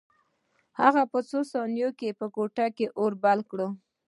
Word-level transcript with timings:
هغه 0.79 1.03
په 1.11 1.19
څو 1.29 1.39
ثانیو 1.51 1.89
کې 1.99 2.09
په 2.19 2.25
کوټه 2.35 2.65
اور 2.99 3.11
بل 3.23 3.39
کړ 3.49 3.59